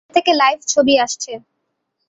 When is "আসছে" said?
0.99-1.31